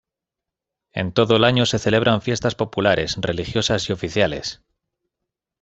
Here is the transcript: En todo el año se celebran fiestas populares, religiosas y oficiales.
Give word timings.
En 0.93 1.11
todo 1.13 1.35
el 1.35 1.43
año 1.43 1.67
se 1.67 1.77
celebran 1.77 2.23
fiestas 2.23 2.55
populares, 2.55 3.17
religiosas 3.21 3.87
y 3.87 3.93
oficiales. 3.93 4.63